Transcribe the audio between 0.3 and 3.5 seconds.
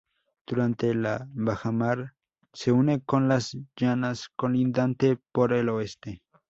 Durante la bajamar se une con